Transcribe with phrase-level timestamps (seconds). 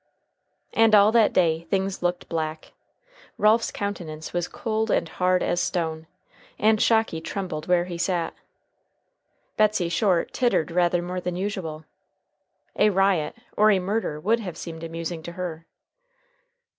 [0.73, 2.73] And all that day things looked black.
[3.37, 6.07] Ralph's countenance was cold and hard as stone,
[6.57, 8.33] and Shocky trembled where he sat.
[9.57, 11.85] Betsey Short tittered rather more than usual.
[12.77, 15.67] A riot or a murder would have seemed amusing to her.